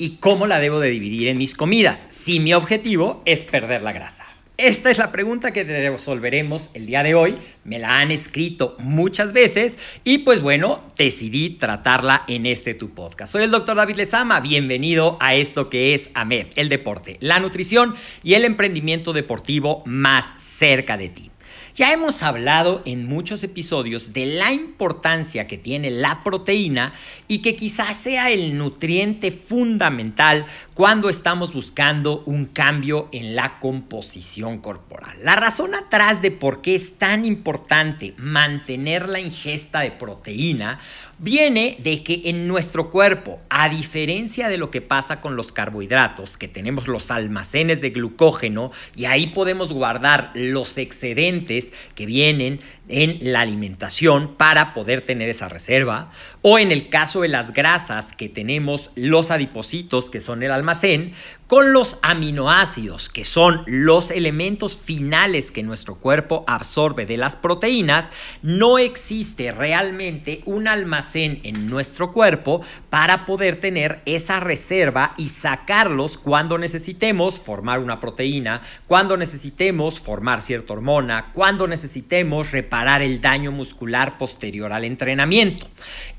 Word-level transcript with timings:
y 0.00 0.16
cómo 0.16 0.46
la 0.46 0.58
debo 0.58 0.80
de 0.80 0.90
dividir 0.90 1.28
en 1.28 1.38
mis 1.38 1.54
comidas 1.54 2.06
si 2.08 2.40
mi 2.40 2.54
objetivo 2.54 3.22
es 3.26 3.42
perder 3.42 3.82
la 3.82 3.92
grasa? 3.92 4.26
Esta 4.56 4.90
es 4.90 4.98
la 4.98 5.10
pregunta 5.10 5.52
que 5.52 5.64
resolveremos 5.64 6.68
el 6.74 6.84
día 6.84 7.02
de 7.02 7.14
hoy. 7.14 7.38
Me 7.64 7.78
la 7.78 8.00
han 8.00 8.10
escrito 8.10 8.76
muchas 8.78 9.32
veces 9.32 9.78
y 10.04 10.18
pues 10.18 10.42
bueno, 10.42 10.82
decidí 10.98 11.50
tratarla 11.50 12.24
en 12.28 12.44
este 12.44 12.74
tu 12.74 12.90
podcast. 12.90 13.32
Soy 13.32 13.44
el 13.44 13.50
doctor 13.50 13.76
David 13.76 13.96
Lezama. 13.96 14.40
Bienvenido 14.40 15.16
a 15.20 15.34
esto 15.34 15.70
que 15.70 15.94
es 15.94 16.10
AMED, 16.12 16.48
el 16.56 16.68
deporte, 16.68 17.16
la 17.20 17.40
nutrición 17.40 17.94
y 18.22 18.34
el 18.34 18.44
emprendimiento 18.44 19.14
deportivo 19.14 19.82
más 19.86 20.34
cerca 20.36 20.98
de 20.98 21.08
ti. 21.08 21.29
Ya 21.74 21.92
hemos 21.92 22.22
hablado 22.22 22.82
en 22.84 23.06
muchos 23.06 23.44
episodios 23.44 24.12
de 24.12 24.26
la 24.26 24.52
importancia 24.52 25.46
que 25.46 25.56
tiene 25.56 25.90
la 25.90 26.24
proteína 26.24 26.94
y 27.28 27.38
que 27.38 27.54
quizás 27.54 27.96
sea 27.96 28.30
el 28.30 28.58
nutriente 28.58 29.30
fundamental 29.30 30.46
cuando 30.80 31.10
estamos 31.10 31.52
buscando 31.52 32.22
un 32.24 32.46
cambio 32.46 33.10
en 33.12 33.36
la 33.36 33.58
composición 33.58 34.60
corporal. 34.60 35.18
La 35.22 35.36
razón 35.36 35.74
atrás 35.74 36.22
de 36.22 36.30
por 36.30 36.62
qué 36.62 36.74
es 36.74 36.96
tan 36.96 37.26
importante 37.26 38.14
mantener 38.16 39.06
la 39.06 39.20
ingesta 39.20 39.80
de 39.80 39.90
proteína 39.90 40.80
viene 41.18 41.76
de 41.80 42.02
que 42.02 42.22
en 42.30 42.48
nuestro 42.48 42.88
cuerpo, 42.90 43.40
a 43.50 43.68
diferencia 43.68 44.48
de 44.48 44.56
lo 44.56 44.70
que 44.70 44.80
pasa 44.80 45.20
con 45.20 45.36
los 45.36 45.52
carbohidratos, 45.52 46.38
que 46.38 46.48
tenemos 46.48 46.88
los 46.88 47.10
almacenes 47.10 47.82
de 47.82 47.90
glucógeno 47.90 48.72
y 48.96 49.04
ahí 49.04 49.26
podemos 49.26 49.74
guardar 49.74 50.30
los 50.32 50.78
excedentes 50.78 51.74
que 51.94 52.06
vienen 52.06 52.60
en 52.90 53.18
la 53.20 53.40
alimentación 53.40 54.34
para 54.36 54.74
poder 54.74 55.02
tener 55.02 55.28
esa 55.28 55.48
reserva, 55.48 56.10
o 56.42 56.58
en 56.58 56.72
el 56.72 56.88
caso 56.88 57.20
de 57.22 57.28
las 57.28 57.52
grasas 57.52 58.12
que 58.12 58.28
tenemos 58.28 58.90
los 58.94 59.30
adipocitos, 59.30 60.10
que 60.10 60.20
son 60.20 60.42
el 60.42 60.50
almacén, 60.50 61.12
con 61.50 61.72
los 61.72 61.98
aminoácidos, 62.02 63.08
que 63.08 63.24
son 63.24 63.64
los 63.66 64.12
elementos 64.12 64.76
finales 64.76 65.50
que 65.50 65.64
nuestro 65.64 65.96
cuerpo 65.96 66.44
absorbe 66.46 67.06
de 67.06 67.16
las 67.16 67.34
proteínas, 67.34 68.12
no 68.40 68.78
existe 68.78 69.50
realmente 69.50 70.42
un 70.44 70.68
almacén 70.68 71.40
en 71.42 71.68
nuestro 71.68 72.12
cuerpo 72.12 72.60
para 72.88 73.26
poder 73.26 73.58
tener 73.58 74.00
esa 74.06 74.38
reserva 74.38 75.14
y 75.18 75.26
sacarlos 75.26 76.18
cuando 76.18 76.56
necesitemos 76.56 77.40
formar 77.40 77.80
una 77.80 77.98
proteína, 77.98 78.62
cuando 78.86 79.16
necesitemos 79.16 79.98
formar 79.98 80.42
cierta 80.42 80.74
hormona, 80.74 81.32
cuando 81.34 81.66
necesitemos 81.66 82.52
reparar 82.52 83.02
el 83.02 83.20
daño 83.20 83.50
muscular 83.50 84.18
posterior 84.18 84.72
al 84.72 84.84
entrenamiento. 84.84 85.66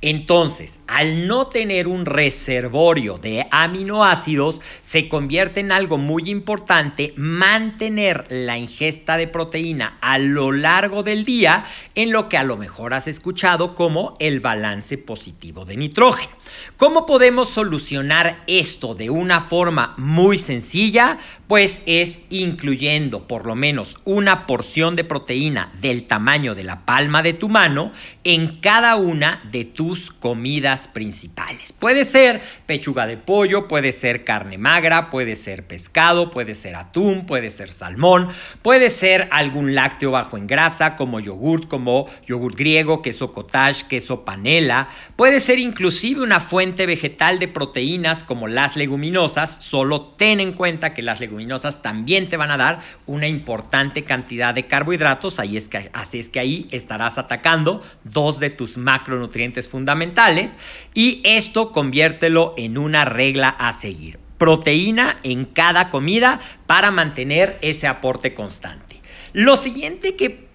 Entonces, 0.01 0.81
al 0.87 1.25
no 1.25 1.47
tener 1.47 1.87
un 1.87 2.05
reservorio 2.05 3.15
de 3.17 3.47
aminoácidos, 3.49 4.59
se 4.81 5.07
convierte 5.21 5.59
en 5.59 5.71
algo 5.71 5.99
muy 5.99 6.31
importante 6.31 7.13
mantener 7.15 8.25
la 8.29 8.57
ingesta 8.57 9.17
de 9.17 9.27
proteína 9.27 9.99
a 10.01 10.17
lo 10.17 10.51
largo 10.51 11.03
del 11.03 11.25
día 11.25 11.65
en 11.93 12.11
lo 12.11 12.27
que 12.27 12.37
a 12.37 12.43
lo 12.43 12.57
mejor 12.57 12.95
has 12.95 13.07
escuchado 13.07 13.75
como 13.75 14.17
el 14.19 14.39
balance 14.39 14.97
positivo 14.97 15.63
de 15.63 15.77
nitrógeno. 15.77 16.31
¿Cómo 16.75 17.05
podemos 17.05 17.49
solucionar 17.49 18.43
esto 18.47 18.95
de 18.95 19.11
una 19.11 19.41
forma 19.41 19.93
muy 19.97 20.39
sencilla? 20.39 21.19
Pues 21.47 21.83
es 21.85 22.27
incluyendo 22.29 23.27
por 23.27 23.45
lo 23.45 23.55
menos 23.55 23.97
una 24.05 24.47
porción 24.47 24.95
de 24.95 25.03
proteína 25.03 25.71
del 25.81 26.07
tamaño 26.07 26.55
de 26.55 26.63
la 26.63 26.85
palma 26.85 27.21
de 27.21 27.33
tu 27.33 27.49
mano 27.49 27.91
en 28.23 28.59
cada 28.59 28.95
una 28.95 29.41
de 29.51 29.65
tus 29.65 30.11
comidas 30.11 30.87
principales. 30.87 31.73
Puede 31.73 32.05
ser 32.05 32.41
pechuga 32.65 33.05
de 33.05 33.17
pollo, 33.17 33.67
puede 33.67 33.91
ser 33.91 34.23
carne 34.23 34.57
magra, 34.57 35.09
puede 35.11 35.35
ser 35.35 35.67
pescado, 35.67 36.31
puede 36.31 36.55
ser 36.55 36.75
atún, 36.75 37.27
puede 37.27 37.51
ser 37.51 37.71
salmón, 37.71 38.29
puede 38.63 38.89
ser 38.89 39.27
algún 39.29 39.75
lácteo 39.75 40.09
bajo 40.09 40.37
en 40.37 40.47
grasa 40.47 40.95
como 40.95 41.19
yogurt, 41.19 41.67
como 41.67 42.07
yogurt 42.25 42.55
griego, 42.55 43.03
queso 43.03 43.31
cottage, 43.33 43.85
queso 43.87 44.25
panela, 44.25 44.89
puede 45.15 45.39
ser 45.39 45.59
inclusive 45.59 46.23
una 46.23 46.39
fuente 46.39 46.87
vegetal 46.87 47.37
de 47.37 47.47
proteínas 47.47 48.23
como 48.23 48.47
las 48.47 48.75
leguminosas, 48.75 49.59
solo 49.61 50.01
ten 50.17 50.39
en 50.39 50.53
cuenta 50.53 50.95
que 50.95 51.03
las 51.03 51.19
leguminosas 51.19 51.83
también 51.83 52.29
te 52.29 52.37
van 52.37 52.49
a 52.49 52.57
dar 52.57 52.81
una 53.05 53.27
importante 53.27 54.03
cantidad 54.03 54.55
de 54.55 54.65
carbohidratos, 54.65 55.37
es 55.57 55.69
que, 55.69 55.89
así 55.93 56.19
es 56.19 56.29
que 56.29 56.39
ahí 56.39 56.67
estarás 56.71 57.17
atacando 57.17 57.83
dos 58.03 58.39
de 58.39 58.49
tus 58.49 58.77
macronutrientes 58.77 59.67
fundamentales 59.67 60.57
y 60.93 61.21
esto 61.23 61.71
conviértelo 61.71 62.53
en 62.57 62.77
una 62.77 63.05
regla 63.05 63.49
a 63.49 63.73
seguir. 63.73 64.20
Proteína 64.41 65.19
en 65.21 65.45
cada 65.45 65.91
comida 65.91 66.39
para 66.65 66.89
mantener 66.89 67.59
ese 67.61 67.85
aporte 67.85 68.33
constante. 68.33 68.99
Lo 69.33 69.55
siguiente 69.55 70.15
que 70.15 70.47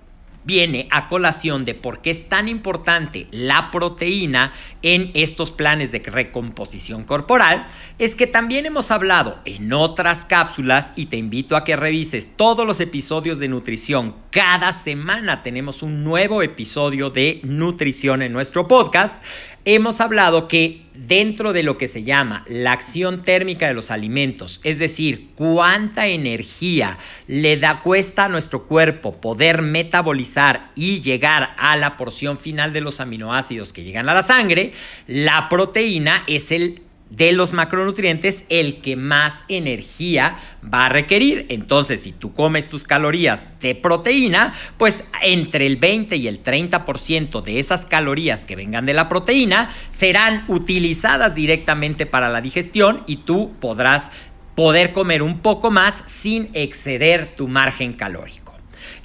viene 0.42 0.88
a 0.90 1.08
colación 1.08 1.64
de 1.64 1.74
por 1.74 2.00
qué 2.00 2.10
es 2.10 2.28
tan 2.28 2.48
importante 2.48 3.28
la 3.30 3.70
proteína 3.70 4.52
en 4.82 5.12
estos 5.14 5.52
planes 5.52 5.92
de 5.92 5.98
recomposición 5.98 7.04
corporal, 7.04 7.68
es 7.98 8.16
que 8.16 8.26
también 8.26 8.66
hemos 8.66 8.90
hablado 8.90 9.38
en 9.44 9.72
otras 9.72 10.24
cápsulas 10.24 10.92
y 10.96 11.06
te 11.06 11.16
invito 11.16 11.56
a 11.56 11.62
que 11.64 11.76
revises 11.76 12.36
todos 12.36 12.66
los 12.66 12.80
episodios 12.80 13.38
de 13.38 13.46
nutrición. 13.48 14.16
Cada 14.30 14.72
semana 14.72 15.42
tenemos 15.42 15.82
un 15.82 16.04
nuevo 16.04 16.42
episodio 16.42 17.10
de 17.10 17.40
nutrición 17.44 18.22
en 18.22 18.32
nuestro 18.32 18.68
podcast 18.68 19.22
hemos 19.66 20.00
hablado 20.00 20.46
que 20.46 20.82
dentro 20.94 21.52
de 21.52 21.64
lo 21.64 21.76
que 21.76 21.88
se 21.88 22.04
llama 22.04 22.44
la 22.48 22.72
acción 22.72 23.24
térmica 23.24 23.66
de 23.66 23.74
los 23.74 23.90
alimentos, 23.90 24.60
es 24.62 24.78
decir, 24.78 25.30
cuánta 25.34 26.06
energía 26.06 26.98
le 27.26 27.56
da 27.56 27.82
cuesta 27.82 28.24
a 28.24 28.28
nuestro 28.28 28.66
cuerpo 28.66 29.20
poder 29.20 29.62
metabolizar 29.62 30.70
y 30.76 31.02
llegar 31.02 31.54
a 31.58 31.76
la 31.76 31.96
porción 31.96 32.38
final 32.38 32.72
de 32.72 32.80
los 32.80 33.00
aminoácidos 33.00 33.72
que 33.72 33.82
llegan 33.82 34.08
a 34.08 34.14
la 34.14 34.22
sangre, 34.22 34.72
la 35.08 35.48
proteína 35.48 36.22
es 36.28 36.52
el 36.52 36.82
de 37.10 37.32
los 37.32 37.52
macronutrientes 37.52 38.44
el 38.48 38.80
que 38.80 38.96
más 38.96 39.44
energía 39.48 40.36
va 40.62 40.86
a 40.86 40.88
requerir. 40.88 41.46
Entonces, 41.48 42.02
si 42.02 42.12
tú 42.12 42.32
comes 42.34 42.68
tus 42.68 42.84
calorías 42.84 43.58
de 43.60 43.74
proteína, 43.74 44.54
pues 44.76 45.04
entre 45.22 45.66
el 45.66 45.76
20 45.76 46.16
y 46.16 46.28
el 46.28 46.42
30% 46.42 47.42
de 47.42 47.60
esas 47.60 47.86
calorías 47.86 48.44
que 48.44 48.56
vengan 48.56 48.86
de 48.86 48.94
la 48.94 49.08
proteína 49.08 49.70
serán 49.88 50.44
utilizadas 50.48 51.34
directamente 51.34 52.06
para 52.06 52.28
la 52.28 52.40
digestión 52.40 53.02
y 53.06 53.18
tú 53.18 53.54
podrás 53.60 54.10
poder 54.54 54.92
comer 54.92 55.22
un 55.22 55.40
poco 55.40 55.70
más 55.70 56.02
sin 56.06 56.50
exceder 56.54 57.34
tu 57.36 57.46
margen 57.46 57.92
calórico. 57.92 58.45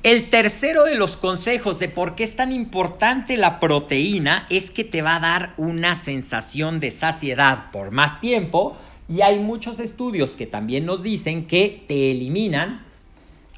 El 0.03 0.31
tercero 0.31 0.85
de 0.85 0.95
los 0.95 1.15
consejos 1.15 1.77
de 1.77 1.87
por 1.87 2.15
qué 2.15 2.23
es 2.23 2.35
tan 2.35 2.51
importante 2.51 3.37
la 3.37 3.59
proteína 3.59 4.47
es 4.49 4.71
que 4.71 4.83
te 4.83 5.03
va 5.03 5.17
a 5.17 5.19
dar 5.19 5.53
una 5.57 5.95
sensación 5.95 6.79
de 6.79 6.89
saciedad 6.89 7.69
por 7.71 7.91
más 7.91 8.19
tiempo 8.19 8.75
y 9.07 9.21
hay 9.21 9.37
muchos 9.37 9.79
estudios 9.79 10.31
que 10.31 10.47
también 10.47 10.85
nos 10.85 11.03
dicen 11.03 11.45
que 11.45 11.83
te 11.87 12.09
eliminan 12.09 12.83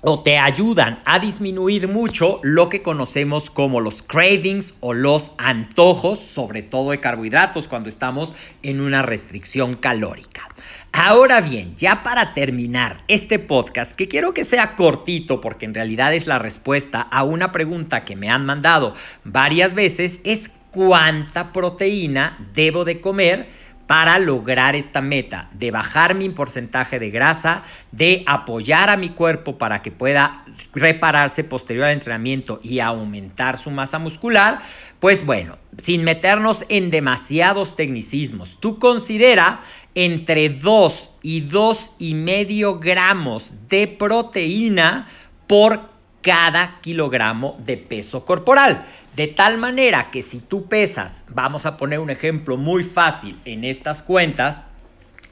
o 0.05 0.21
te 0.21 0.37
ayudan 0.37 0.99
a 1.05 1.19
disminuir 1.19 1.87
mucho 1.87 2.41
lo 2.43 2.67
que 2.67 2.81
conocemos 2.81 3.49
como 3.49 3.79
los 3.79 4.01
cravings 4.01 4.75
o 4.81 4.93
los 4.93 5.31
antojos, 5.37 6.19
sobre 6.19 6.61
todo 6.61 6.91
de 6.91 6.99
carbohidratos 6.99 7.69
cuando 7.69 7.87
estamos 7.87 8.35
en 8.63 8.81
una 8.81 9.01
restricción 9.01 9.75
calórica. 9.75 10.49
Ahora 10.91 11.39
bien, 11.39 11.75
ya 11.77 12.03
para 12.03 12.33
terminar 12.33 13.03
este 13.07 13.39
podcast, 13.39 13.93
que 13.93 14.09
quiero 14.09 14.33
que 14.33 14.43
sea 14.43 14.75
cortito 14.75 15.39
porque 15.39 15.65
en 15.65 15.73
realidad 15.73 16.13
es 16.13 16.27
la 16.27 16.37
respuesta 16.37 17.01
a 17.01 17.23
una 17.23 17.53
pregunta 17.53 18.03
que 18.03 18.17
me 18.17 18.29
han 18.29 18.45
mandado 18.45 18.95
varias 19.23 19.73
veces, 19.73 20.19
es 20.25 20.51
cuánta 20.71 21.53
proteína 21.53 22.37
debo 22.53 22.83
de 22.83 22.99
comer 22.99 23.47
para 23.93 24.17
lograr 24.17 24.75
esta 24.75 25.01
meta 25.01 25.49
de 25.53 25.69
bajar 25.69 26.15
mi 26.15 26.27
porcentaje 26.29 26.97
de 26.97 27.11
grasa, 27.11 27.61
de 27.91 28.23
apoyar 28.25 28.89
a 28.89 28.97
mi 28.97 29.09
cuerpo 29.09 29.59
para 29.59 29.83
que 29.83 29.91
pueda 29.91 30.45
repararse 30.73 31.43
posterior 31.43 31.85
al 31.85 31.91
entrenamiento 31.91 32.59
y 32.63 32.79
aumentar 32.79 33.59
su 33.59 33.69
masa 33.69 33.99
muscular, 33.99 34.63
pues 34.99 35.23
bueno, 35.27 35.59
sin 35.77 36.03
meternos 36.03 36.65
en 36.69 36.89
demasiados 36.89 37.75
tecnicismos, 37.75 38.57
tú 38.59 38.79
considera 38.79 39.59
entre 39.93 40.49
2 40.49 41.11
y 41.21 41.41
2 41.41 41.91
y 41.99 42.15
medio 42.15 42.79
gramos 42.79 43.53
de 43.69 43.87
proteína 43.87 45.07
por 45.45 45.81
cada 46.23 46.79
kilogramo 46.81 47.59
de 47.63 47.77
peso 47.77 48.25
corporal. 48.25 48.87
De 49.15 49.27
tal 49.27 49.57
manera 49.57 50.09
que 50.09 50.21
si 50.21 50.39
tú 50.39 50.67
pesas, 50.67 51.25
vamos 51.29 51.65
a 51.65 51.77
poner 51.77 51.99
un 51.99 52.09
ejemplo 52.09 52.57
muy 52.57 52.83
fácil 52.83 53.37
en 53.45 53.63
estas 53.63 54.01
cuentas, 54.01 54.63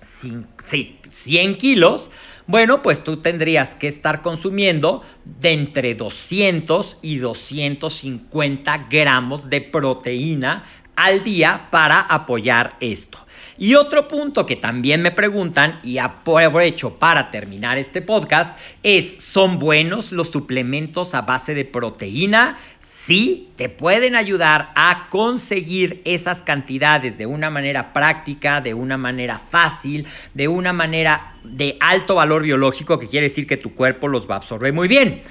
100 0.02 1.58
kilos, 1.58 2.12
bueno, 2.48 2.82
pues 2.82 3.04
tú 3.04 3.18
tendrías 3.18 3.76
que 3.76 3.88
estar 3.88 4.22
consumiendo 4.22 5.04
de 5.26 5.54
entre 5.54 5.96
200 5.96 6.98
y 7.02 7.18
250 7.18 8.88
gramos 8.90 9.50
de 9.50 9.62
proteína 9.62 10.66
al 10.96 11.24
día 11.24 11.68
para 11.72 12.00
apoyar 12.00 12.76
esto. 12.80 13.26
Y 13.58 13.76
otro 13.76 14.08
punto 14.08 14.46
que 14.46 14.56
también 14.56 15.02
me 15.02 15.12
preguntan, 15.12 15.80
y 15.84 15.98
aprovecho 15.98 16.98
para 16.98 17.32
terminar 17.32 17.78
este 17.78 18.02
podcast, 18.02 18.58
es, 18.84 19.16
¿son 19.24 19.60
buenos 19.60 20.12
los 20.12 20.32
suplementos 20.32 21.14
a 21.14 21.22
base 21.22 21.54
de 21.54 21.66
proteína? 21.66 22.58
Sí, 22.80 23.50
te 23.56 23.70
pueden 23.70 24.16
ayudar 24.16 24.72
a 24.76 25.08
conseguir 25.10 26.02
esas 26.06 26.42
cantidades 26.42 27.18
de 27.18 27.28
una 27.28 27.50
manera 27.50 27.94
práctica, 27.94 28.62
de 28.62 28.74
una 28.74 28.98
manera 28.98 29.38
fácil, 29.38 30.08
de 30.34 30.48
una 30.48 30.74
manera 30.74 31.36
de 31.44 31.78
alto 31.80 32.16
valor 32.16 32.44
biológico, 32.44 32.98
que 32.98 33.08
quiere 33.08 33.28
decir 33.28 33.48
que 33.48 33.58
tu 33.58 33.76
cuerpo 33.76 34.08
los 34.08 34.30
va 34.30 34.36
a 34.36 34.38
absorber 34.38 34.74
muy 34.74 34.88
bien. 34.88 35.22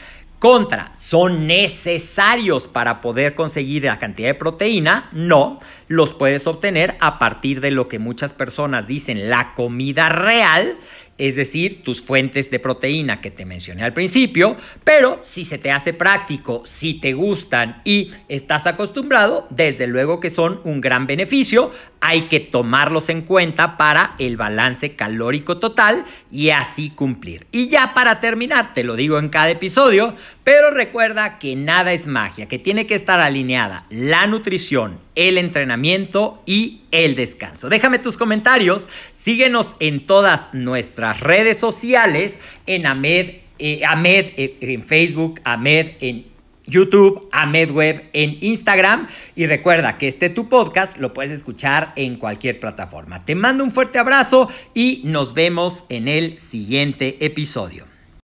Contra, 0.41 0.89
¿son 0.95 1.47
necesarios 1.47 2.67
para 2.67 3.03
poder 3.03 3.35
conseguir 3.35 3.85
la 3.85 3.99
cantidad 3.99 4.29
de 4.29 4.35
proteína? 4.35 5.11
No, 5.13 5.61
los 5.87 6.15
puedes 6.15 6.47
obtener 6.47 6.97
a 7.01 7.19
partir 7.19 7.61
de 7.61 7.71
lo 7.71 7.89
que 7.89 7.99
muchas 7.99 8.33
personas 8.33 8.87
dicen 8.87 9.29
la 9.29 9.53
comida 9.53 10.09
real 10.09 10.79
es 11.21 11.37
decir, 11.37 11.83
tus 11.83 12.01
fuentes 12.01 12.51
de 12.51 12.59
proteína 12.59 13.21
que 13.21 13.31
te 13.31 13.45
mencioné 13.45 13.85
al 13.85 13.93
principio, 13.93 14.57
pero 14.85 15.21
si 15.23 15.45
se 15.45 15.59
te 15.59 15.71
hace 15.71 15.93
práctico, 15.93 16.63
si 16.65 16.95
te 16.95 17.13
gustan 17.13 17.83
y 17.85 18.11
estás 18.29 18.67
acostumbrado, 18.67 19.47
desde 19.51 19.87
luego 19.87 20.19
que 20.19 20.31
son 20.31 20.63
un 20.65 20.81
gran 20.81 21.07
beneficio, 21.07 21.73
hay 22.01 22.23
que 22.23 22.41
tomarlos 22.41 23.11
en 23.11 23.21
cuenta 23.21 23.77
para 23.77 24.15
el 24.19 24.39
balance 24.39 24.97
calórico 24.97 25.59
total 25.59 26.07
y 26.31 26.51
así 26.51 26.89
cumplir. 26.89 27.47
Y 27.53 27.69
ya 27.69 27.93
para 27.93 28.21
terminar, 28.21 28.73
te 28.73 28.83
lo 28.83 28.97
digo 28.97 29.19
en 29.19 29.29
cada 29.29 29.51
episodio, 29.51 30.15
pero 30.43 30.71
recuerda 30.71 31.39
que 31.39 31.55
nada 31.55 31.93
es 31.93 32.07
magia, 32.07 32.49
que 32.49 32.59
tiene 32.59 32.87
que 32.87 32.95
estar 32.95 33.21
alineada 33.21 33.85
la 33.91 34.27
nutrición, 34.27 34.99
el 35.15 35.39
entrenamiento 35.39 36.43
y 36.47 36.83
el 36.91 37.15
descanso. 37.15 37.69
Déjame 37.69 37.99
tus 37.99 38.17
comentarios, 38.17 38.89
síguenos 39.13 39.77
en 39.81 40.07
todas 40.07 40.55
nuestras 40.55 41.21
redes 41.21 41.59
sociales, 41.59 42.39
en 42.67 42.83
eh, 42.83 43.83
Ahmed 43.85 44.27
eh, 44.37 44.57
en 44.61 44.85
Facebook, 44.85 45.41
Ahmed 45.45 45.93
en 46.01 46.31
YouTube, 46.67 47.29
Ahmed 47.33 47.73
Web 47.73 48.09
en 48.13 48.39
Instagram 48.41 49.09
y 49.35 49.47
recuerda 49.47 49.99
que 49.99 50.09
este 50.09 50.31
tu 50.31 50.49
podcast 50.49 50.99
lo 50.99 51.13
puedes 51.13 51.33
escuchar 51.33 51.93
en 51.97 52.17
cualquier 52.17 52.61
plataforma. 52.61 53.25
Te 53.25 53.35
mando 53.35 53.65
un 53.65 53.73
fuerte 53.73 53.99
abrazo 53.99 54.49
y 54.73 55.03
nos 55.05 55.35
vemos 55.35 55.85
en 55.89 56.09
el 56.09 56.39
siguiente 56.39 57.19
episodio. 57.25 57.87